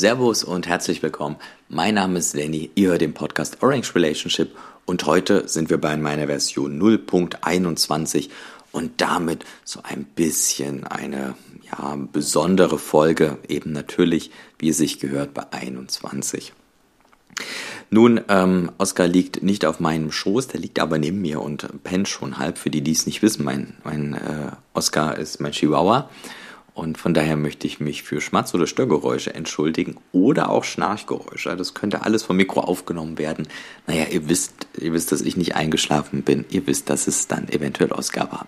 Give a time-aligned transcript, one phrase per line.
[0.00, 1.36] Servus und herzlich willkommen.
[1.68, 4.56] Mein Name ist Lenny, ihr hört den Podcast Orange Relationship
[4.86, 8.30] und heute sind wir bei meiner Version 0.21
[8.72, 11.34] und damit so ein bisschen eine
[11.70, 16.54] ja, besondere Folge, eben natürlich, wie es sich gehört, bei 21.
[17.90, 22.08] Nun, ähm, Oscar liegt nicht auf meinem Schoß, der liegt aber neben mir und pennt
[22.08, 22.56] schon halb.
[22.56, 26.08] Für die, die es nicht wissen, mein, mein äh, Oscar ist mein Chihuahua
[26.74, 31.56] und von daher möchte ich mich für Schmatz- oder Störgeräusche entschuldigen oder auch Schnarchgeräusche.
[31.56, 33.48] Das könnte alles vom Mikro aufgenommen werden.
[33.86, 36.44] Naja, ihr wisst, ihr wisst, dass ich nicht eingeschlafen bin.
[36.50, 38.46] Ihr wisst, dass es dann eventuell Oscar war.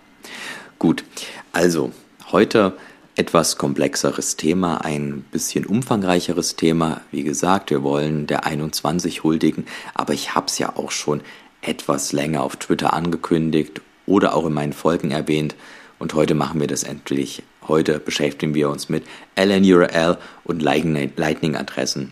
[0.79, 1.03] Gut,
[1.51, 1.91] also
[2.31, 2.77] heute
[3.15, 7.01] etwas komplexeres Thema, ein bisschen umfangreicheres Thema.
[7.11, 11.21] Wie gesagt, wir wollen der 21 huldigen, aber ich habe es ja auch schon
[11.61, 15.55] etwas länger auf Twitter angekündigt oder auch in meinen Folgen erwähnt.
[16.03, 17.43] Und heute machen wir das endlich.
[17.65, 19.05] Heute beschäftigen wir uns mit
[19.37, 22.11] LNURL und Lightning-Adressen.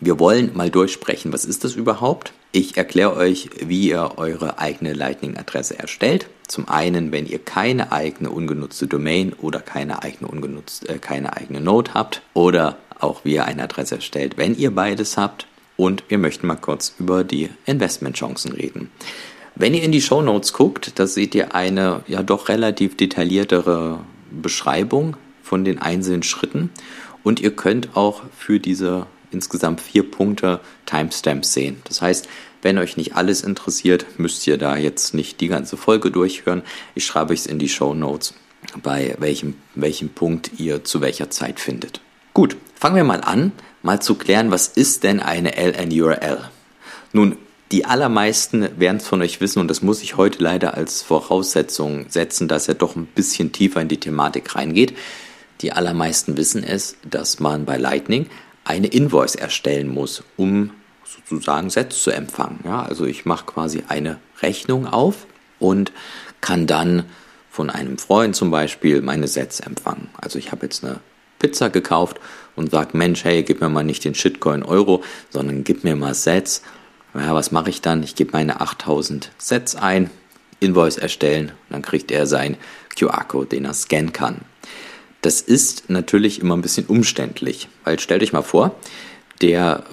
[0.00, 2.32] Wir wollen mal durchsprechen, was ist das überhaupt?
[2.50, 6.28] Ich erkläre euch, wie ihr eure eigene Lightning-Adresse erstellt.
[6.48, 11.60] Zum einen, wenn ihr keine eigene ungenutzte Domain oder keine eigene, ungenutzt, äh, keine eigene
[11.60, 15.46] Node habt oder auch wie ihr eine Adresse erstellt, wenn ihr beides habt.
[15.76, 18.90] Und wir möchten mal kurz über die Investmentchancen reden.
[19.60, 23.98] Wenn ihr in die Show Notes guckt, da seht ihr eine ja doch relativ detailliertere
[24.30, 26.70] Beschreibung von den einzelnen Schritten
[27.24, 31.82] und ihr könnt auch für diese insgesamt vier Punkte Timestamps sehen.
[31.88, 32.28] Das heißt,
[32.62, 36.62] wenn euch nicht alles interessiert, müsst ihr da jetzt nicht die ganze Folge durchhören.
[36.94, 38.34] Ich schreibe es in die Show Notes,
[38.80, 42.00] bei welchem, welchem Punkt ihr zu welcher Zeit findet.
[42.32, 43.50] Gut, fangen wir mal an,
[43.82, 46.48] mal zu klären, was ist denn eine LNURL?
[47.12, 47.36] Nun,
[47.72, 52.06] die allermeisten werden es von euch wissen und das muss ich heute leider als Voraussetzung
[52.08, 54.96] setzen, dass er doch ein bisschen tiefer in die Thematik reingeht.
[55.60, 58.26] Die allermeisten wissen es, dass man bei Lightning
[58.64, 60.70] eine Invoice erstellen muss, um
[61.04, 62.60] sozusagen Sets zu empfangen.
[62.64, 65.26] Ja, also ich mache quasi eine Rechnung auf
[65.58, 65.92] und
[66.40, 67.04] kann dann
[67.50, 70.08] von einem Freund zum Beispiel meine Sets empfangen.
[70.20, 71.00] Also ich habe jetzt eine
[71.38, 72.18] Pizza gekauft
[72.56, 76.14] und sage, Mensch, hey, gib mir mal nicht den Shitcoin Euro, sondern gib mir mal
[76.14, 76.62] Sets
[77.14, 78.02] ja, was mache ich dann?
[78.02, 80.10] Ich gebe meine 8000 Sets ein,
[80.60, 82.56] Invoice erstellen, dann kriegt er seinen
[82.98, 84.40] QR-Code, den er scannen kann.
[85.22, 88.76] Das ist natürlich immer ein bisschen umständlich, weil stellt euch mal vor,
[89.40, 89.84] der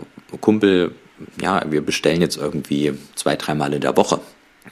[0.42, 0.94] Kumpel,
[1.42, 4.20] ja, wir bestellen jetzt irgendwie zwei, dreimal in der Woche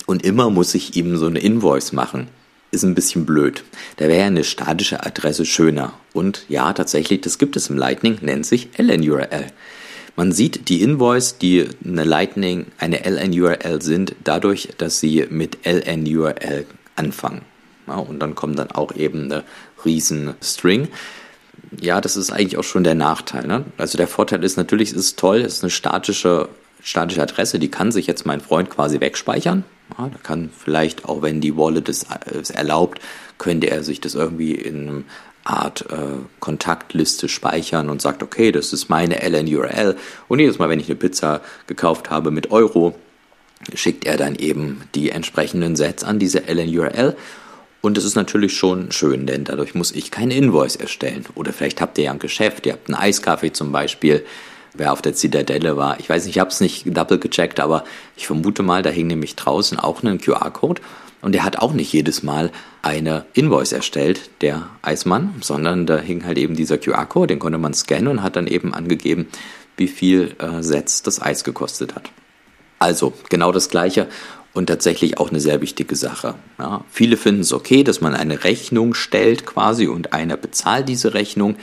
[0.05, 2.27] und immer muss ich ihm so eine Invoice machen.
[2.71, 3.63] Ist ein bisschen blöd.
[3.97, 5.93] Da wäre eine statische Adresse schöner.
[6.11, 9.51] Und ja, tatsächlich, das gibt es im Lightning, nennt sich LNURL.
[10.16, 16.66] Man sieht die Invoice, die eine Lightning, eine LNURL sind, dadurch, dass sie mit LNURL
[16.96, 17.41] anfangen.
[17.88, 19.44] Ja, und dann kommt dann auch eben eine
[19.84, 20.88] riesen String.
[21.81, 23.47] Ja, das ist eigentlich auch schon der Nachteil.
[23.47, 23.66] Ne?
[23.78, 26.50] Also der Vorteil ist natürlich, es ist toll, es ist eine statische,
[26.81, 29.63] statische Adresse, die kann sich jetzt mein Freund quasi wegspeichern.
[29.97, 33.00] Ja, da kann vielleicht, auch wenn die Wallet es, es erlaubt,
[33.38, 35.06] könnte er sich das irgendwie in einem
[35.43, 35.95] Art äh,
[36.39, 39.97] Kontaktliste speichern und sagt, okay, das ist meine LNURL.
[40.27, 42.95] Und jedes Mal, wenn ich eine Pizza gekauft habe mit Euro,
[43.73, 47.15] schickt er dann eben die entsprechenden Sets an diese LNURL.
[47.81, 51.25] Und das ist natürlich schon schön, denn dadurch muss ich keine Invoice erstellen.
[51.35, 54.25] Oder vielleicht habt ihr ja ein Geschäft, ihr habt einen Eiskaffee zum Beispiel,
[54.73, 55.99] wer auf der Zitadelle war.
[55.99, 57.83] Ich weiß nicht, ich habe es nicht double gecheckt, aber
[58.15, 60.81] ich vermute mal, da hing nämlich draußen auch ein QR-Code.
[61.23, 62.51] Und er hat auch nicht jedes Mal
[62.81, 67.73] eine Invoice erstellt, der Eismann, sondern da hing halt eben dieser QR-Code, den konnte man
[67.73, 69.28] scannen und hat dann eben angegeben,
[69.78, 72.11] wie viel äh, Sets das Eis gekostet hat.
[72.78, 74.07] Also genau das gleiche
[74.53, 76.35] und tatsächlich auch eine sehr wichtige Sache.
[76.59, 81.13] Ja, viele finden es okay, dass man eine Rechnung stellt quasi und einer bezahlt diese
[81.13, 81.55] Rechnung,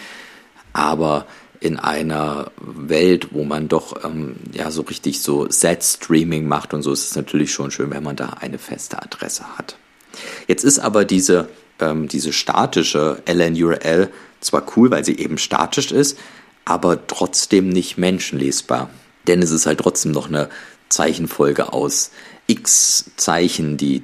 [0.72, 1.27] aber
[1.60, 6.93] in einer Welt, wo man doch ähm, ja so richtig so Set-Streaming macht und so,
[6.93, 9.77] ist es natürlich schon schön, wenn man da eine feste Adresse hat.
[10.48, 11.48] Jetzt ist aber diese,
[11.78, 14.10] ähm, diese statische LNURL
[14.41, 16.18] zwar cool, weil sie eben statisch ist,
[16.65, 18.91] aber trotzdem nicht menschenlesbar.
[19.27, 20.48] Denn es ist halt trotzdem noch eine
[20.89, 22.10] Zeichenfolge aus
[22.50, 24.02] x Zeichen, die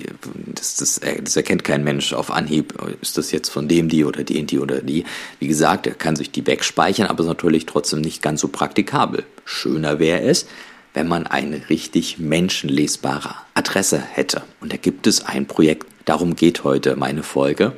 [0.54, 2.75] das, das, das, erkennt kein Mensch auf Anhieb.
[3.00, 5.04] Ist das jetzt von dem die oder die, die oder die?
[5.40, 9.25] Wie gesagt, er kann sich die wegspeichern, aber ist natürlich trotzdem nicht ganz so praktikabel.
[9.44, 10.46] Schöner wäre es,
[10.94, 14.44] wenn man eine richtig menschenlesbare Adresse hätte.
[14.60, 17.72] Und da gibt es ein Projekt, darum geht heute meine Folge,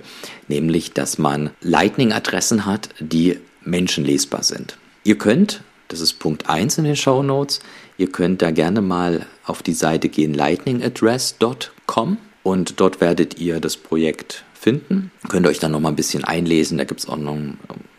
[0.49, 4.77] nämlich, dass man Lightning-Adressen hat, die menschenlesbar sind.
[5.03, 7.61] Ihr könnt, das ist Punkt 1 in den Show Notes,
[7.99, 13.77] Ihr könnt da gerne mal auf die Seite gehen, lightningaddress.com und dort werdet ihr das
[13.77, 15.11] Projekt finden.
[15.29, 16.79] Könnt euch dann noch mal ein bisschen einlesen.
[16.79, 17.37] Da gibt es auch noch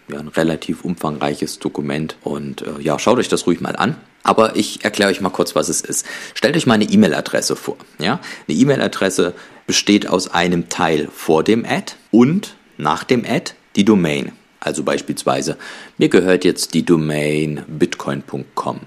[0.09, 3.97] ja, ein relativ umfangreiches Dokument und äh, ja, schaut euch das ruhig mal an.
[4.23, 6.05] Aber ich erkläre euch mal kurz, was es ist.
[6.33, 7.75] Stellt euch mal eine E-Mail-Adresse vor.
[7.99, 8.21] Ja?
[8.47, 9.33] Eine E-Mail-Adresse
[9.67, 14.31] besteht aus einem Teil vor dem Ad und nach dem Ad die Domain.
[14.59, 15.57] Also beispielsweise,
[15.97, 18.81] mir gehört jetzt die Domain bitcoin.com.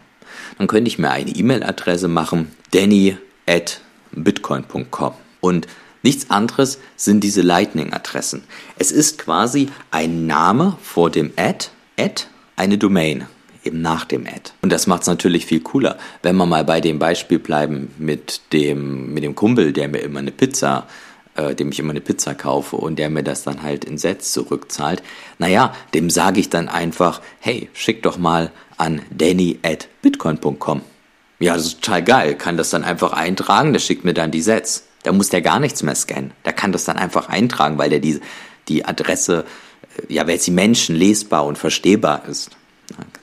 [0.59, 3.17] Dann könnte ich mir eine E-Mail-Adresse machen, danny
[3.47, 3.81] at
[4.13, 5.15] bitcoin.com.
[5.41, 5.67] Und
[6.03, 8.45] nichts anderes sind diese Lightning-Adressen.
[8.79, 12.25] Es ist quasi ein Name vor dem Ad, Ad,
[12.57, 13.27] eine Domain
[13.65, 14.51] eben nach dem Ad.
[14.63, 18.41] Und das macht es natürlich viel cooler, wenn wir mal bei dem Beispiel bleiben mit
[18.53, 20.87] dem, mit dem Kumpel, der mir immer eine Pizza
[21.37, 24.33] äh, dem ich immer eine Pizza kaufe und der mir das dann halt in Sets
[24.33, 25.03] zurückzahlt,
[25.39, 30.83] naja, dem sage ich dann einfach, hey, schick doch mal an danny at bitcoin.com.
[31.39, 34.43] Ja, das ist total geil, kann das dann einfach eintragen, der schickt mir dann die
[34.43, 34.85] Sets.
[35.03, 36.31] Da muss der gar nichts mehr scannen.
[36.45, 38.21] Der kann das dann einfach eintragen, weil der die,
[38.69, 39.45] die Adresse,
[40.09, 42.51] äh, ja, weil sie menschenlesbar und verstehbar ist.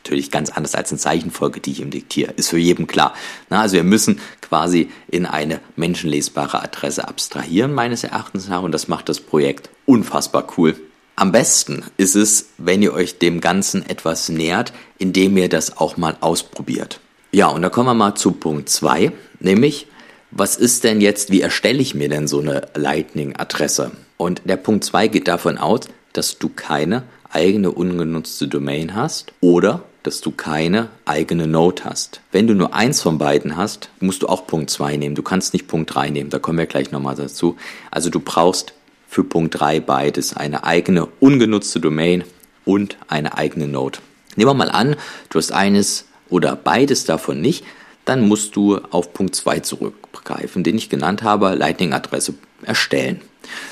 [0.09, 2.31] Natürlich ganz anders als eine Zeichenfolge, die ich ihm diktiere.
[2.31, 3.13] Ist für jeden klar.
[3.51, 8.63] Na, also wir müssen quasi in eine menschenlesbare Adresse abstrahieren, meines Erachtens nach.
[8.63, 10.75] Und das macht das Projekt unfassbar cool.
[11.15, 15.95] Am besten ist es, wenn ihr euch dem Ganzen etwas nähert, indem ihr das auch
[15.95, 17.01] mal ausprobiert.
[17.31, 19.85] Ja, und da kommen wir mal zu Punkt 2, nämlich,
[20.31, 23.91] was ist denn jetzt, wie erstelle ich mir denn so eine Lightning-Adresse?
[24.17, 25.81] Und der Punkt 2 geht davon aus,
[26.13, 32.22] dass du keine eigene ungenutzte Domain hast oder dass du keine eigene Node hast.
[32.31, 35.16] Wenn du nur eins von beiden hast, musst du auch Punkt 2 nehmen.
[35.16, 37.57] Du kannst nicht Punkt 3 nehmen, da kommen wir gleich nochmal dazu.
[37.92, 38.74] Also du brauchst
[39.07, 42.24] für Punkt 3 beides, eine eigene ungenutzte Domain
[42.66, 44.00] und eine eigene Node.
[44.36, 44.96] Nehmen wir mal an,
[45.30, 47.66] du hast eines oder beides davon nicht,
[48.06, 53.22] dann musst du auf Punkt 2 zurückgreifen, den ich genannt habe, Lightning-Adresse erstellen.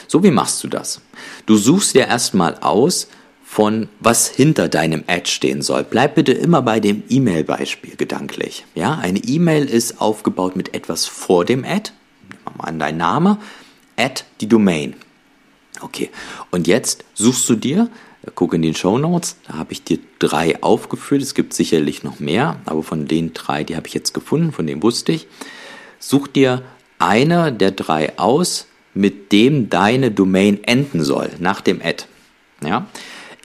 [0.08, 1.02] So, wie machst du das?
[1.46, 3.08] Du suchst dir erstmal aus,
[3.50, 5.86] von was hinter deinem Ad stehen soll.
[5.86, 8.66] Bleib bitte immer bei dem E-Mail-Beispiel gedanklich.
[8.76, 11.92] Ja, eine E-Mail ist aufgebaut mit etwas vor dem Ad.
[12.30, 13.40] Nehmen wir mal an dein Name,
[13.96, 14.96] Ad die Domain.
[15.80, 16.10] Okay,
[16.52, 17.90] und jetzt suchst du dir,
[18.36, 21.22] guck in den Show Notes, da habe ich dir drei aufgeführt.
[21.22, 24.68] Es gibt sicherlich noch mehr, aber von den drei, die habe ich jetzt gefunden, von
[24.68, 25.26] denen wusste ich.
[26.00, 26.64] Such dir
[27.00, 32.04] eine der drei aus, mit dem deine Domain enden soll, nach dem Ad.
[32.62, 32.88] Ja,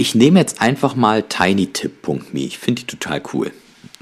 [0.02, 2.40] ich nehme jetzt einfach mal tinytip.me.
[2.40, 3.52] Ich finde die total cool.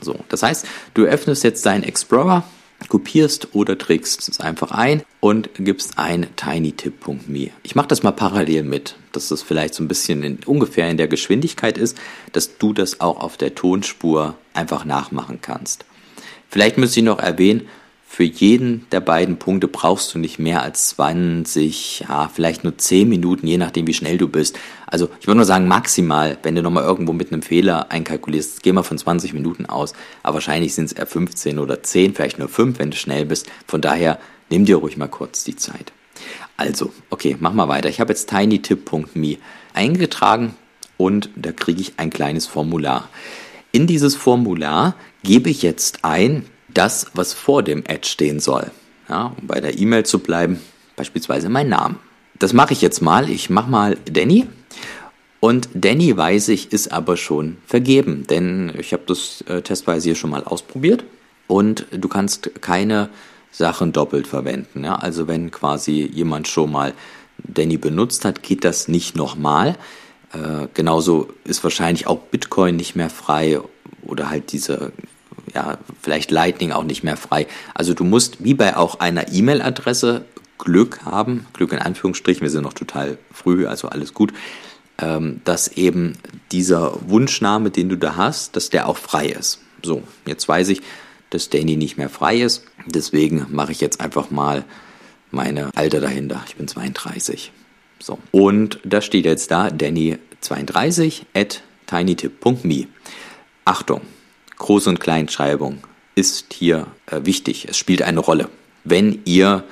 [0.00, 2.44] So, das heißt, du öffnest jetzt deinen Explorer,
[2.88, 7.50] kopierst oder trägst es einfach ein und gibst ein tinytip.me.
[7.62, 10.96] Ich mache das mal parallel mit, dass das vielleicht so ein bisschen in, ungefähr in
[10.96, 11.98] der Geschwindigkeit ist,
[12.32, 15.84] dass du das auch auf der Tonspur einfach nachmachen kannst.
[16.48, 17.68] Vielleicht müsste ich noch erwähnen,
[18.12, 23.08] für jeden der beiden Punkte brauchst du nicht mehr als 20, ja, vielleicht nur 10
[23.08, 24.58] Minuten, je nachdem, wie schnell du bist.
[24.88, 28.72] Also ich würde nur sagen, maximal, wenn du nochmal irgendwo mit einem Fehler einkalkulierst, geh
[28.72, 29.92] mal von 20 Minuten aus,
[30.24, 33.48] aber wahrscheinlich sind es eher 15 oder 10, vielleicht nur 5, wenn du schnell bist.
[33.68, 34.18] Von daher,
[34.50, 35.92] nimm dir ruhig mal kurz die Zeit.
[36.56, 37.88] Also, okay, mach mal weiter.
[37.88, 39.36] Ich habe jetzt tinytip.me
[39.72, 40.56] eingetragen
[40.96, 43.08] und da kriege ich ein kleines Formular.
[43.70, 48.70] In dieses Formular gebe ich jetzt ein, das, was vor dem Ad stehen soll.
[49.08, 50.60] Ja, um bei der E-Mail zu bleiben,
[50.96, 51.96] beispielsweise mein Name.
[52.38, 53.28] Das mache ich jetzt mal.
[53.28, 54.46] Ich mache mal Danny.
[55.40, 60.14] Und Danny, weiß ich, ist aber schon vergeben, denn ich habe das äh, testweise hier
[60.14, 61.04] schon mal ausprobiert
[61.46, 63.08] und du kannst keine
[63.50, 64.84] Sachen doppelt verwenden.
[64.84, 64.96] Ja?
[64.96, 66.92] Also wenn quasi jemand schon mal
[67.38, 69.76] Danny benutzt hat, geht das nicht nochmal.
[70.32, 73.60] Äh, genauso ist wahrscheinlich auch Bitcoin nicht mehr frei
[74.02, 74.92] oder halt diese
[75.54, 77.46] ja, vielleicht Lightning auch nicht mehr frei.
[77.74, 80.24] Also du musst wie bei auch einer E-Mail-Adresse
[80.58, 84.32] Glück haben, Glück in Anführungsstrichen, wir sind noch total früh, also alles gut,
[84.98, 86.14] ähm, dass eben
[86.52, 89.60] dieser Wunschname, den du da hast, dass der auch frei ist.
[89.82, 90.82] So, jetzt weiß ich,
[91.30, 94.64] dass Danny nicht mehr frei ist, deswegen mache ich jetzt einfach mal
[95.30, 96.42] meine Alter dahinter.
[96.46, 97.52] Ich bin 32.
[97.98, 102.86] So, und da steht jetzt da Danny32 at tinytip.me.
[103.64, 104.00] Achtung,
[104.60, 105.78] Groß- und Kleinschreibung
[106.14, 107.66] ist hier äh, wichtig.
[107.68, 108.48] Es spielt eine Rolle.
[108.84, 109.64] Wenn ihr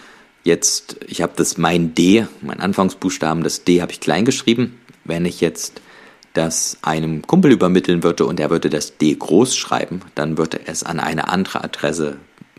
[0.45, 4.81] jetzt, ich habe das mein D, mein Anfangsbuchstaben, das D habe ich klein geschrieben.
[5.05, 5.81] Wenn ich jetzt
[6.33, 10.83] das einem Kumpel übermitteln würde und er würde das D groß schreiben, dann würde es
[10.83, 12.17] an eine andere Adresse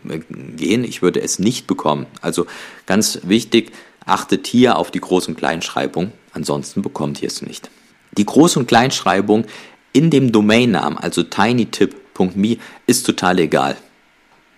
[0.08, 0.20] äh,
[0.56, 0.84] gehen.
[0.84, 2.06] Ich würde es nicht bekommen.
[2.20, 2.46] Also
[2.86, 3.72] ganz wichtig,
[4.06, 7.70] achtet hier auf die Groß- und Kleinschreibung, ansonsten bekommt ihr es nicht.
[8.16, 9.46] Die Groß- und Kleinschreibung
[9.92, 13.76] in dem Domainnamen, also tinytip .me ist total egal.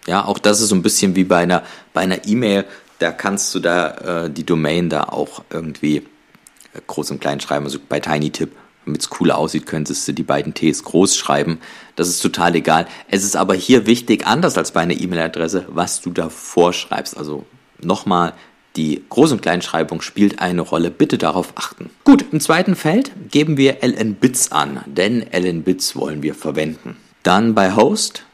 [0.07, 2.64] Ja, auch das ist so ein bisschen wie bei einer bei einer E-Mail,
[2.99, 7.64] da kannst du da äh, die Domain da auch irgendwie äh, groß und klein schreiben,
[7.64, 8.50] also bei tinytip
[8.85, 11.59] damit es cooler aussieht, könntest du die beiden Ts groß schreiben.
[11.97, 12.87] Das ist total egal.
[13.09, 17.16] Es ist aber hier wichtig, anders als bei einer E-Mail-Adresse, was du da vorschreibst.
[17.16, 17.45] Also
[17.81, 18.33] nochmal,
[18.76, 20.90] die Groß- und Kleinschreibung spielt eine Rolle.
[20.90, 21.90] Bitte darauf achten.
[22.04, 26.97] Gut, im zweiten Feld geben wir ln-Bits an, denn ln-Bits wollen wir verwenden.
[27.23, 28.25] Dann bei Host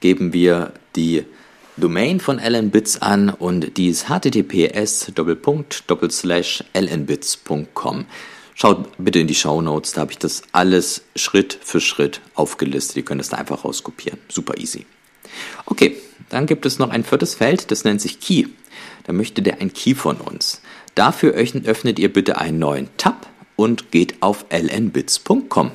[0.00, 1.24] geben wir die
[1.76, 5.12] Domain von lnbits an und die ist https
[6.72, 8.06] lnbits.com.
[8.54, 12.98] Schaut bitte in die Show Notes, da habe ich das alles Schritt für Schritt aufgelistet.
[12.98, 14.18] Ihr könnt es da einfach rauskopieren.
[14.28, 14.84] Super easy.
[15.64, 15.96] Okay,
[16.28, 18.46] dann gibt es noch ein viertes Feld, das nennt sich Key.
[19.04, 20.60] Da möchte der ein Key von uns.
[20.94, 25.70] Dafür öffnet ihr bitte einen neuen Tab und geht auf lnbits.com.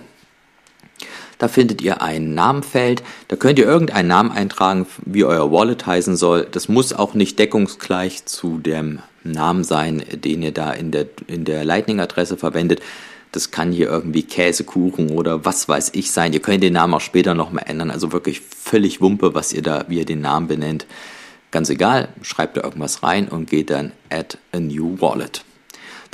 [1.37, 3.03] Da findet ihr ein Namenfeld.
[3.27, 6.47] Da könnt ihr irgendeinen Namen eintragen, wie euer Wallet heißen soll.
[6.49, 11.45] Das muss auch nicht deckungsgleich zu dem Namen sein, den ihr da in der, in
[11.45, 12.81] der Lightning-Adresse verwendet.
[13.31, 16.31] Das kann hier irgendwie Käsekuchen oder was weiß ich sein.
[16.31, 17.91] Ihr könnt den Namen auch später nochmal ändern.
[17.91, 20.85] Also wirklich völlig Wumpe, was ihr da, wie ihr den Namen benennt.
[21.51, 25.43] Ganz egal, schreibt da irgendwas rein und geht dann add a new wallet.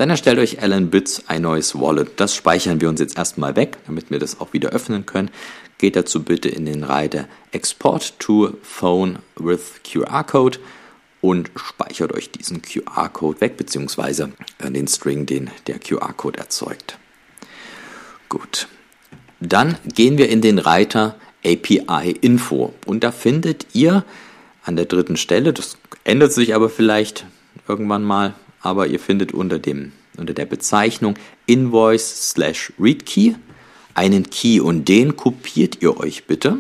[0.02, 2.20] Dann erstellt euch Alan Bits ein neues Wallet.
[2.20, 5.30] Das speichern wir uns jetzt erstmal weg, damit wir das auch wieder öffnen können.
[5.78, 10.58] Geht dazu bitte in den Reiter Export to Phone with QR Code
[11.22, 14.32] und speichert euch diesen QR-Code weg, beziehungsweise
[14.68, 16.98] den String, den der QR-Code erzeugt.
[18.28, 18.70] Gut.
[19.40, 21.16] Dann gehen wir in den Reiter
[21.46, 24.04] API Info und da findet ihr
[24.64, 27.28] an der dritten Stelle, das ändert sich aber vielleicht
[27.68, 31.16] irgendwann mal, aber ihr findet unter, dem, unter der Bezeichnung
[31.46, 33.36] Invoice slash ReadKey
[33.94, 36.58] einen Key und den kopiert ihr euch bitte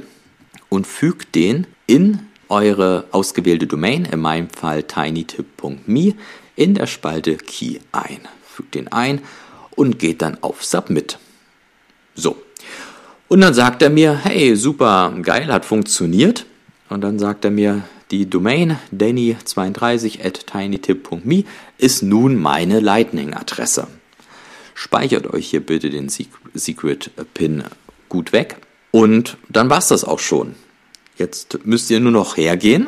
[0.69, 6.13] und fügt den in eure ausgewählte Domain, in meinem Fall tinytip.me,
[6.55, 8.19] in der Spalte Key ein.
[8.45, 9.21] Fügt den ein
[9.75, 11.17] und geht dann auf Submit.
[12.15, 12.41] So.
[13.29, 16.45] Und dann sagt er mir, hey, super, geil, hat funktioniert.
[16.89, 21.45] Und dann sagt er mir, die Domain danny32 at tinytip.me
[21.77, 23.87] ist nun meine Lightning-Adresse.
[24.75, 27.63] Speichert euch hier bitte den Secret Pin
[28.09, 28.57] gut weg.
[28.91, 30.55] Und dann war es das auch schon.
[31.17, 32.87] Jetzt müsst ihr nur noch hergehen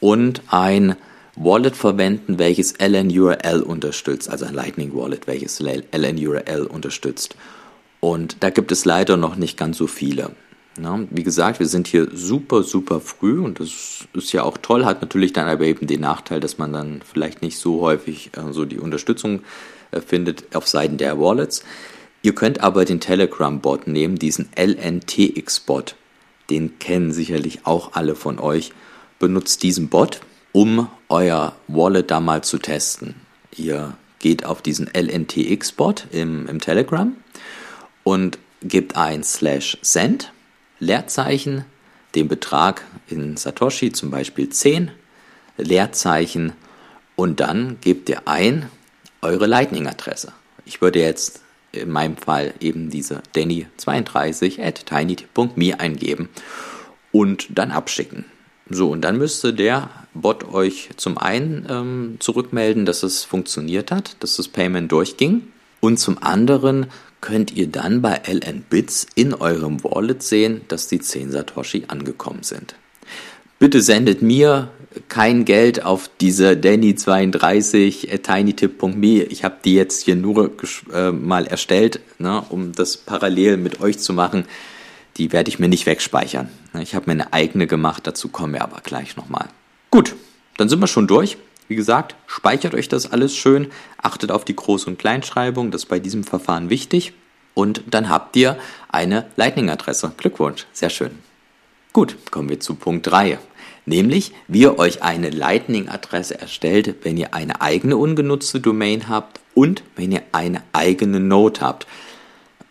[0.00, 0.96] und ein
[1.36, 7.36] Wallet verwenden, welches LNURL unterstützt, also ein Lightning Wallet, welches LNURL unterstützt.
[8.00, 10.32] Und da gibt es leider noch nicht ganz so viele.
[10.76, 14.84] Na, wie gesagt, wir sind hier super, super früh und das ist ja auch toll,
[14.84, 18.52] hat natürlich dann aber eben den Nachteil, dass man dann vielleicht nicht so häufig äh,
[18.52, 19.42] so die Unterstützung
[19.92, 21.62] äh, findet auf Seiten der Wallets.
[22.22, 25.94] Ihr könnt aber den Telegram-Bot nehmen, diesen LNTX-Bot.
[26.50, 28.72] Den kennen sicherlich auch alle von euch.
[29.18, 30.20] Benutzt diesen Bot,
[30.52, 33.14] um euer Wallet da mal zu testen.
[33.56, 37.14] Ihr geht auf diesen LNTX-Bot im, im Telegram
[38.02, 40.32] und gebt ein slash send
[40.84, 41.64] Leerzeichen,
[42.14, 44.90] den Betrag in Satoshi, zum Beispiel 10,
[45.56, 46.52] Leerzeichen
[47.16, 48.68] und dann gebt ihr ein
[49.22, 50.32] eure Lightning-Adresse.
[50.64, 51.40] Ich würde jetzt
[51.72, 56.28] in meinem Fall eben diese Danny32 at tiny.me eingeben
[57.12, 58.26] und dann abschicken.
[58.70, 64.16] So, und dann müsste der Bot euch zum einen ähm, zurückmelden, dass es funktioniert hat,
[64.20, 65.48] dass das Payment durchging.
[65.80, 66.86] Und zum anderen
[67.24, 72.42] könnt ihr dann bei LN Bits in eurem Wallet sehen, dass die 10 Satoshi angekommen
[72.42, 72.74] sind.
[73.58, 74.68] Bitte sendet mir
[75.08, 79.22] kein Geld auf diese Danny32 tinytip.me.
[79.22, 80.50] Ich habe die jetzt hier nur
[80.92, 84.44] äh, mal erstellt, ne, um das parallel mit euch zu machen.
[85.16, 86.50] Die werde ich mir nicht wegspeichern.
[86.82, 89.48] Ich habe mir eine eigene gemacht, dazu kommen wir aber gleich nochmal.
[89.90, 90.14] Gut,
[90.58, 91.38] dann sind wir schon durch.
[91.66, 95.88] Wie gesagt, speichert euch das alles schön, achtet auf die Groß- und Kleinschreibung, das ist
[95.88, 97.14] bei diesem Verfahren wichtig.
[97.54, 100.12] Und dann habt ihr eine Lightning-Adresse.
[100.16, 101.12] Glückwunsch, sehr schön.
[101.92, 103.38] Gut, kommen wir zu Punkt 3.
[103.86, 109.84] Nämlich, wie ihr euch eine Lightning-Adresse erstellt, wenn ihr eine eigene ungenutzte Domain habt und
[109.94, 111.86] wenn ihr eine eigene Node habt.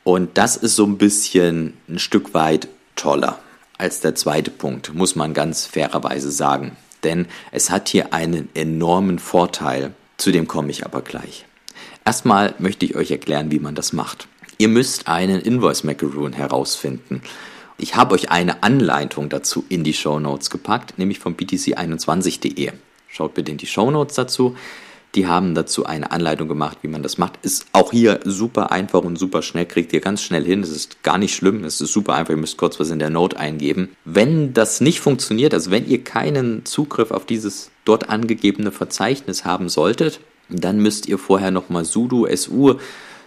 [0.03, 3.39] Und das ist so ein bisschen ein Stück weit toller
[3.77, 9.19] als der zweite Punkt, muss man ganz fairerweise sagen denn es hat hier einen enormen
[9.19, 11.45] Vorteil, zu dem komme ich aber gleich.
[12.05, 14.27] Erstmal möchte ich euch erklären, wie man das macht.
[14.57, 17.21] Ihr müsst einen Invoice Macaroon herausfinden.
[17.77, 22.71] Ich habe euch eine Anleitung dazu in die Show Notes gepackt, nämlich von btc21.de.
[23.07, 24.55] Schaut bitte in die Show Notes dazu.
[25.15, 27.33] Die haben dazu eine Anleitung gemacht, wie man das macht.
[27.43, 30.61] Ist auch hier super einfach und super schnell, kriegt ihr ganz schnell hin.
[30.61, 33.11] Es ist gar nicht schlimm, es ist super einfach, ihr müsst kurz was in der
[33.11, 33.95] Note eingeben.
[34.05, 39.69] Wenn das nicht funktioniert, also wenn ihr keinen Zugriff auf dieses dort angegebene Verzeichnis haben
[39.69, 42.75] solltet, dann müsst ihr vorher nochmal sudo su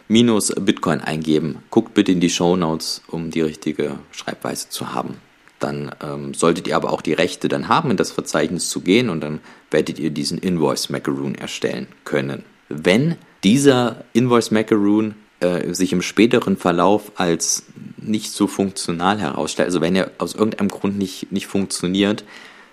[0.08, 1.58] minus Bitcoin eingeben.
[1.70, 5.16] Guckt bitte in die Show Notes, um die richtige Schreibweise zu haben.
[5.58, 9.08] Dann ähm, solltet ihr aber auch die Rechte dann haben, in das Verzeichnis zu gehen
[9.08, 12.44] und dann werdet ihr diesen Invoice Macaroon erstellen können.
[12.68, 17.64] Wenn dieser Invoice Macaroon äh, sich im späteren Verlauf als
[17.96, 22.24] nicht so funktional herausstellt, also wenn er aus irgendeinem Grund nicht, nicht funktioniert,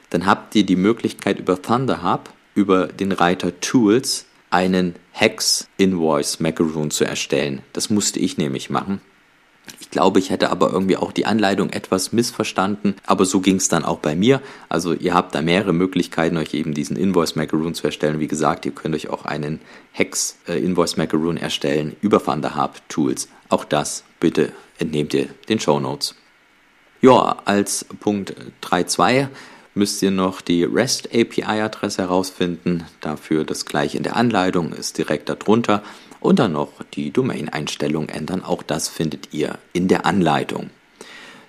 [0.10, 6.92] dann habt ihr die Möglichkeit über ThunderHub, über den Reiter Tools, einen Hex Invoice Macaroon
[6.92, 7.62] zu erstellen.
[7.74, 9.02] Das musste ich nämlich machen.
[9.80, 13.70] Ich glaube, ich hätte aber irgendwie auch die Anleitung etwas missverstanden, aber so ging es
[13.70, 14.42] dann auch bei mir.
[14.68, 18.20] Also ihr habt da mehrere Möglichkeiten, euch eben diesen Invoice Macaroon zu erstellen.
[18.20, 23.30] Wie gesagt, ihr könnt euch auch einen Hex äh, Invoice Macaroon erstellen über Thunderhub Tools.
[23.50, 26.16] Auch das bitte entnehmt ihr den Show Notes.
[27.02, 29.28] Ja, als Punkt 3.2
[29.76, 32.86] müsst ihr noch die REST API Adresse herausfinden.
[33.02, 35.84] Dafür das gleiche in der Anleitung ist direkt darunter
[36.20, 38.44] und dann noch die Domain-Einstellung ändern.
[38.44, 40.70] Auch das findet ihr in der Anleitung.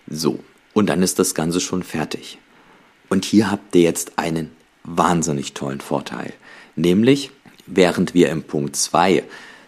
[0.08, 0.40] So,
[0.72, 2.38] und dann ist das Ganze schon fertig.
[3.08, 4.50] Und hier habt ihr jetzt einen
[4.82, 6.32] wahnsinnig tollen Vorteil.
[6.76, 7.30] Nämlich,
[7.66, 9.22] während wir im Punkt 2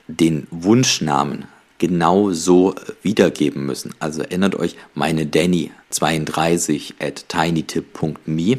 [0.08, 1.46] den Wunschnamen
[1.78, 3.94] genau so wiedergeben müssen.
[3.98, 8.58] Also erinnert euch, meine Danny 32 at tinytip.me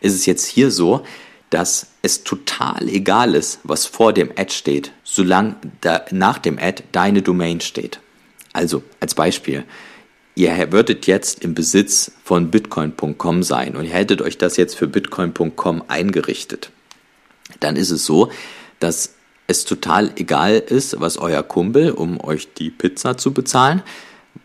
[0.00, 1.02] ist es jetzt hier so,
[1.50, 6.84] dass es total egal ist, was vor dem Ad steht, solange da nach dem Ad
[6.92, 8.00] deine Domain steht.
[8.52, 9.64] Also als Beispiel,
[10.34, 14.86] ihr würdet jetzt im Besitz von bitcoin.com sein und ihr hättet euch das jetzt für
[14.86, 16.70] bitcoin.com eingerichtet.
[17.60, 18.30] Dann ist es so,
[18.78, 19.14] dass
[19.48, 23.82] es total egal ist, was euer Kumpel, um euch die Pizza zu bezahlen,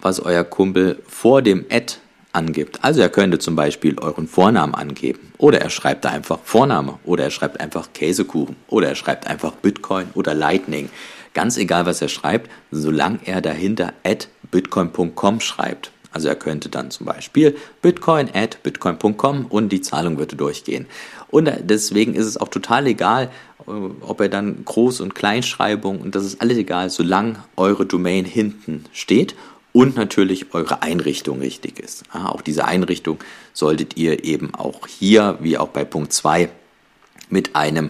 [0.01, 1.95] was euer Kumpel vor dem Ad
[2.31, 2.83] angibt.
[2.83, 7.31] Also er könnte zum Beispiel euren Vornamen angeben oder er schreibt einfach Vorname oder er
[7.31, 10.89] schreibt einfach Käsekuchen oder er schreibt einfach Bitcoin oder Lightning.
[11.33, 15.91] Ganz egal, was er schreibt, solange er dahinter at bitcoin.com schreibt.
[16.11, 20.85] Also er könnte dann zum Beispiel bitcoin at bitcoin.com und die Zahlung würde durchgehen.
[21.33, 23.31] Und deswegen ist es auch total egal,
[23.65, 28.23] äh, ob er dann Groß- und Kleinschreibung und das ist alles egal, solange eure Domain
[28.23, 29.33] hinten steht
[29.71, 32.03] und natürlich eure Einrichtung richtig ist.
[32.13, 33.17] Auch diese Einrichtung
[33.51, 36.49] solltet ihr eben auch hier, wie auch bei Punkt 2,
[37.31, 37.89] mit einem,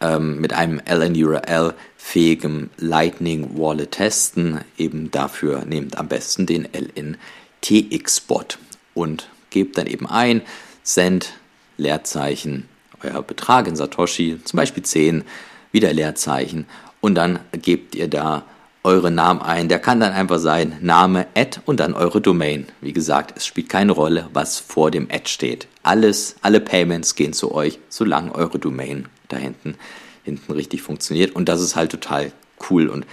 [0.00, 4.60] ähm, mit einem LNURL fähigen Lightning Wallet testen.
[4.78, 8.58] Eben dafür nehmt am besten den LNTX-Bot
[8.94, 10.40] und gebt dann eben ein,
[10.82, 11.34] Send,
[11.76, 12.69] Leerzeichen,
[13.02, 15.24] euer Betrag in Satoshi, zum Beispiel 10,
[15.72, 16.66] wieder Leerzeichen
[17.00, 18.44] und dann gebt ihr da
[18.82, 19.68] eure Namen ein.
[19.68, 22.66] Der kann dann einfach sein Name, Ad und dann eure Domain.
[22.80, 25.68] Wie gesagt, es spielt keine Rolle, was vor dem Ad steht.
[25.82, 29.76] Alles, alle Payments gehen zu euch, solange eure Domain da hinten,
[30.24, 31.34] hinten richtig funktioniert.
[31.34, 32.32] Und das ist halt total
[32.70, 32.88] cool.
[32.88, 33.06] Und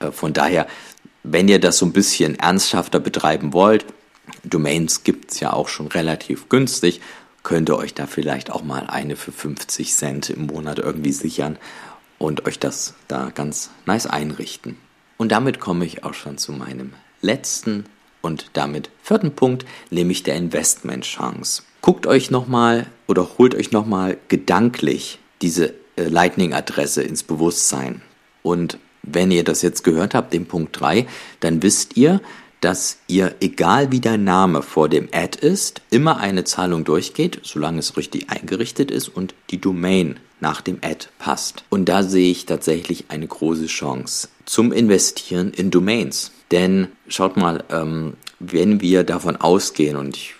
[0.00, 0.66] äh, von daher,
[1.22, 3.86] wenn ihr das so ein bisschen ernsthafter betreiben wollt,
[4.44, 7.00] Domains gibt es ja auch schon relativ günstig,
[7.42, 11.58] könnt ihr euch da vielleicht auch mal eine für 50 Cent im Monat irgendwie sichern
[12.18, 14.76] und euch das da ganz nice einrichten.
[15.16, 17.84] Und damit komme ich auch schon zu meinem letzten
[18.22, 21.62] und damit vierten Punkt, nämlich der Investmentchance.
[21.80, 28.02] Guckt euch nochmal oder holt euch nochmal gedanklich diese äh, Lightning-Adresse ins Bewusstsein.
[28.42, 31.06] Und wenn ihr das jetzt gehört habt, den Punkt 3,
[31.40, 32.20] dann wisst ihr,
[32.62, 37.80] dass ihr, egal wie der Name vor dem Ad ist, immer eine Zahlung durchgeht, solange
[37.80, 41.64] es richtig eingerichtet ist und die Domain nach dem Ad passt.
[41.70, 46.30] Und da sehe ich tatsächlich eine große Chance zum Investieren in Domains.
[46.52, 50.34] Denn schaut mal, ähm, wenn wir davon ausgehen, und ich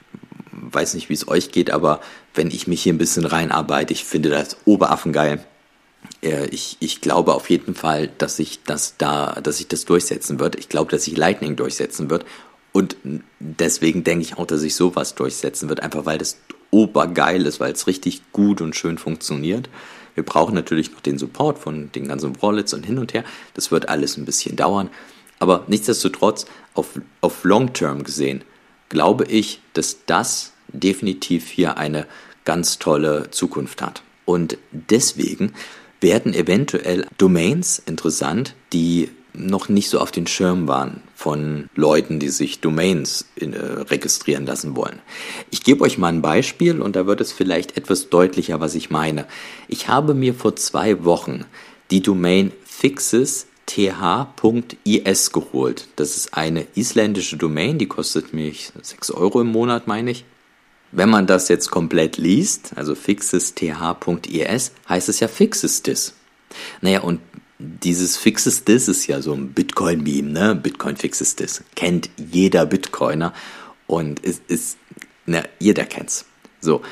[0.52, 2.00] weiß nicht, wie es euch geht, aber
[2.34, 5.44] wenn ich mich hier ein bisschen reinarbeite, ich finde das oberaffengeil.
[6.20, 10.56] Ich, ich glaube auf jeden Fall, dass sich das da, dass sich das durchsetzen wird.
[10.56, 12.24] Ich glaube, dass sich Lightning durchsetzen wird.
[12.72, 12.96] Und
[13.38, 16.38] deswegen denke ich auch, dass sich sowas durchsetzen wird, einfach weil das
[16.70, 19.68] obergeil ist, weil es richtig gut und schön funktioniert.
[20.14, 23.24] Wir brauchen natürlich noch den Support von den ganzen Wallets und hin und her.
[23.54, 24.90] Das wird alles ein bisschen dauern.
[25.38, 28.42] Aber nichtsdestotrotz, auf, auf Long Term gesehen,
[28.88, 32.06] glaube ich, dass das definitiv hier eine
[32.44, 34.02] ganz tolle Zukunft hat.
[34.24, 35.52] Und deswegen
[36.02, 42.28] werden eventuell Domains interessant, die noch nicht so auf den Schirm waren von Leuten, die
[42.28, 44.98] sich Domains in, äh, registrieren lassen wollen.
[45.50, 48.90] Ich gebe euch mal ein Beispiel und da wird es vielleicht etwas deutlicher, was ich
[48.90, 49.26] meine.
[49.68, 51.46] Ich habe mir vor zwei Wochen
[51.90, 55.88] die Domain fixes th.is geholt.
[55.96, 60.24] Das ist eine isländische Domain, die kostet mich 6 Euro im Monat, meine ich.
[60.92, 66.14] Wenn man das jetzt komplett liest, also fixes th.is, heißt es ja fixes dis.
[66.82, 67.20] Naja, und
[67.58, 70.54] dieses Fixes This ist ja so ein Bitcoin-Meme, ne?
[70.54, 71.62] Bitcoin Fixes This.
[71.76, 73.32] Kennt jeder Bitcoiner
[73.86, 74.78] und es ist,
[75.26, 76.26] ne, jeder kennt's.
[76.60, 76.82] So,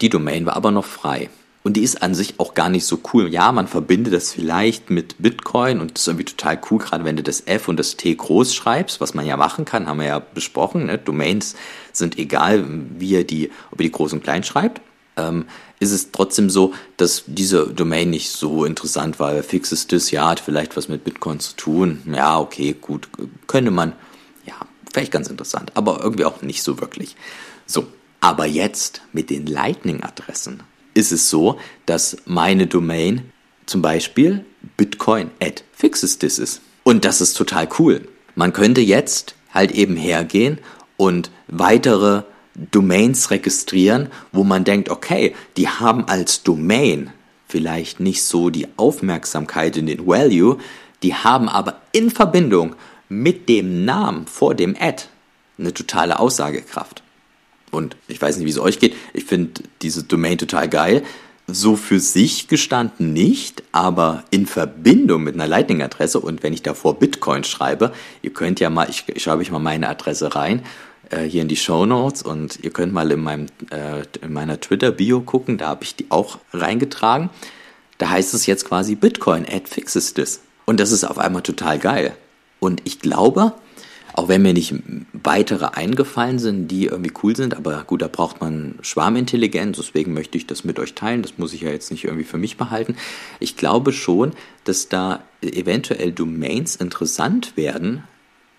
[0.00, 1.30] die Domain war aber noch frei.
[1.66, 3.32] Und die ist an sich auch gar nicht so cool.
[3.32, 7.16] Ja, man verbindet das vielleicht mit Bitcoin und das ist irgendwie total cool, gerade wenn
[7.16, 10.06] du das F und das T groß schreibst, was man ja machen kann, haben wir
[10.06, 10.86] ja besprochen.
[10.86, 10.98] Ne?
[10.98, 11.56] Domains
[11.90, 12.66] sind egal,
[12.98, 14.82] wie ihr die, ob ihr die groß und klein schreibt.
[15.16, 15.46] Ähm,
[15.80, 19.42] ist es trotzdem so, dass diese Domain nicht so interessant war.
[19.42, 22.02] Fixes das, ja, hat vielleicht was mit Bitcoin zu tun.
[22.14, 23.08] Ja, okay, gut,
[23.46, 23.94] könnte man,
[24.44, 24.54] ja,
[24.92, 27.16] vielleicht ganz interessant, aber irgendwie auch nicht so wirklich.
[27.64, 27.86] So,
[28.20, 30.62] aber jetzt mit den Lightning-Adressen
[30.94, 33.32] ist es so, dass meine Domain
[33.66, 34.44] zum Beispiel
[34.76, 36.60] Bitcoin at fixestis ist.
[36.82, 38.08] Und das ist total cool.
[38.34, 40.58] Man könnte jetzt halt eben hergehen
[40.96, 42.22] und weitere
[42.54, 47.10] Domains registrieren, wo man denkt, okay, die haben als Domain
[47.48, 50.58] vielleicht nicht so die Aufmerksamkeit in den Value,
[51.02, 52.74] die haben aber in Verbindung
[53.08, 55.04] mit dem Namen vor dem Ad
[55.58, 57.03] eine totale Aussagekraft.
[57.74, 58.94] Und ich weiß nicht, wie es euch geht.
[59.12, 61.02] Ich finde diese Domain total geil.
[61.46, 66.98] So für sich gestanden nicht, aber in Verbindung mit einer Lightning-Adresse und wenn ich davor
[66.98, 70.62] Bitcoin schreibe, ihr könnt ja mal, ich, schreibe ich mal meine Adresse rein,
[71.10, 74.58] äh, hier in die Show Notes und ihr könnt mal in, meinem, äh, in meiner
[74.58, 77.28] Twitter-Bio gucken, da habe ich die auch reingetragen.
[77.98, 80.40] Da heißt es jetzt quasi Bitcoin at fixes this.
[80.64, 82.16] Und das ist auf einmal total geil.
[82.58, 83.52] Und ich glaube,
[84.14, 84.74] auch wenn mir nicht
[85.12, 90.38] weitere eingefallen sind, die irgendwie cool sind, aber gut, da braucht man Schwarmintelligenz, deswegen möchte
[90.38, 91.22] ich das mit euch teilen.
[91.22, 92.96] Das muss ich ja jetzt nicht irgendwie für mich behalten.
[93.40, 98.04] Ich glaube schon, dass da eventuell Domains interessant werden,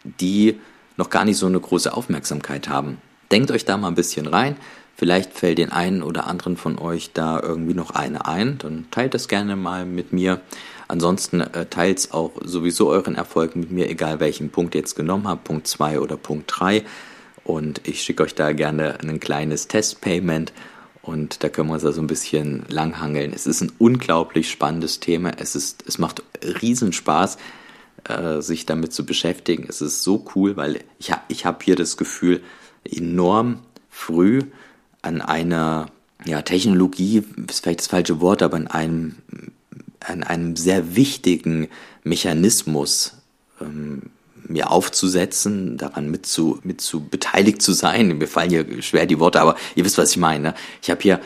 [0.04, 0.60] die
[0.98, 2.98] noch gar nicht so eine große Aufmerksamkeit haben.
[3.32, 4.58] Denkt euch da mal ein bisschen rein.
[4.98, 8.58] Vielleicht fällt den einen oder anderen von euch da irgendwie noch eine ein.
[8.58, 10.42] Dann teilt das gerne mal mit mir.
[10.88, 15.28] Ansonsten äh, teilt auch sowieso euren Erfolg mit mir, egal welchen Punkt ihr jetzt genommen
[15.28, 16.84] habt, Punkt 2 oder Punkt 3.
[17.44, 20.52] Und ich schicke euch da gerne ein kleines Testpayment
[21.06, 23.32] und da können wir uns da so ein bisschen langhangeln.
[23.34, 25.32] Es ist ein unglaublich spannendes Thema.
[25.38, 27.38] Es, ist, es macht Riesenspaß,
[28.06, 29.68] äh, sich damit zu beschäftigen.
[29.70, 32.42] Es ist so cool, weil ich, ich habe hier das Gefühl,
[32.84, 34.42] enorm früh
[35.04, 35.88] an einer
[36.26, 39.16] ja, Technologie, ist vielleicht das falsche Wort, aber an einem
[40.08, 41.68] an einem sehr wichtigen
[42.04, 43.14] Mechanismus
[43.62, 44.04] ähm,
[44.48, 48.18] mir aufzusetzen, daran mit zu, mit zu beteiligt zu sein.
[48.18, 50.50] Mir fallen hier schwer die Worte, aber ihr wisst, was ich meine.
[50.50, 50.56] Ne?
[50.82, 51.20] Ich habe hier,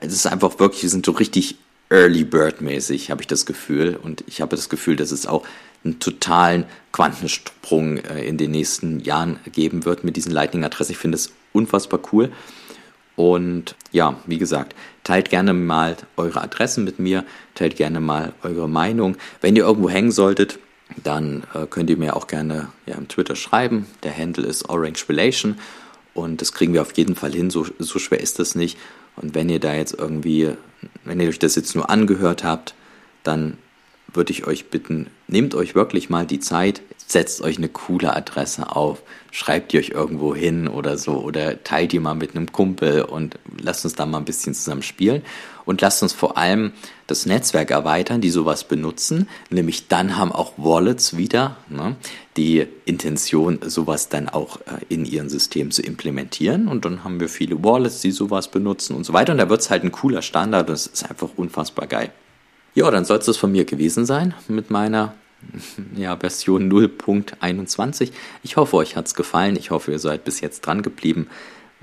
[0.00, 1.56] es ist einfach wirklich, wir sind so richtig
[1.90, 3.98] Early Bird mäßig, habe ich das Gefühl.
[4.02, 5.46] Und ich habe das Gefühl, dass es auch
[5.84, 10.92] einen totalen Quantensprung äh, in den nächsten Jahren geben wird mit diesen Lightning-Adressen.
[10.92, 12.32] Ich finde es unfassbar cool.
[13.16, 14.74] Und ja, wie gesagt,
[15.04, 17.24] teilt gerne mal eure Adressen mit mir,
[17.54, 19.16] teilt gerne mal eure Meinung.
[19.40, 20.58] Wenn ihr irgendwo hängen solltet,
[21.02, 23.86] dann äh, könnt ihr mir auch gerne ja, im Twitter schreiben.
[24.02, 25.58] Der Handle ist Orange Relation
[26.12, 27.50] und das kriegen wir auf jeden Fall hin.
[27.50, 28.78] So, so schwer ist das nicht.
[29.16, 30.50] Und wenn ihr da jetzt irgendwie,
[31.04, 32.74] wenn ihr euch das jetzt nur angehört habt,
[33.22, 33.58] dann
[34.14, 38.74] würde ich euch bitten, nehmt euch wirklich mal die Zeit, setzt euch eine coole Adresse
[38.74, 43.02] auf, schreibt die euch irgendwo hin oder so oder teilt die mal mit einem Kumpel
[43.02, 45.22] und lasst uns da mal ein bisschen zusammen spielen
[45.64, 46.72] und lasst uns vor allem
[47.06, 49.28] das Netzwerk erweitern, die sowas benutzen.
[49.50, 51.96] Nämlich dann haben auch Wallets wieder ne,
[52.36, 56.68] die Intention, sowas dann auch äh, in ihren System zu implementieren.
[56.68, 59.32] Und dann haben wir viele Wallets, die sowas benutzen und so weiter.
[59.32, 60.68] Und da wird es halt ein cooler Standard.
[60.68, 62.12] Das ist einfach unfassbar geil.
[62.74, 65.14] Ja, dann soll es das von mir gewesen sein mit meiner
[65.94, 68.10] ja, Version 0.21.
[68.42, 69.54] Ich hoffe, euch hat es gefallen.
[69.56, 71.28] Ich hoffe, ihr seid bis jetzt dran geblieben.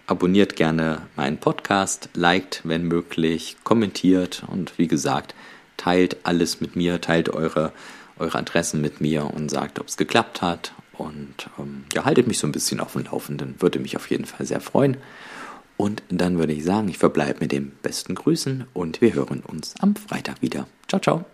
[0.06, 5.34] Abonniert gerne meinen Podcast, liked, wenn möglich, kommentiert und wie gesagt,
[5.78, 7.72] teilt alles mit mir, teilt eure,
[8.20, 10.74] eure Adressen mit mir und sagt, ob es geklappt hat.
[10.98, 13.56] Und ähm, ja, haltet mich so ein bisschen auf dem Laufenden.
[13.60, 14.98] Würde mich auf jeden Fall sehr freuen.
[15.78, 19.74] Und dann würde ich sagen, ich verbleibe mit den besten Grüßen und wir hören uns
[19.80, 20.68] am Freitag wieder.
[20.92, 21.26] Ciao, ciao.